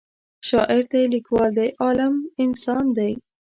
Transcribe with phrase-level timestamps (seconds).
[0.47, 3.11] شاعر دی لیکوال دی عالم انسان دی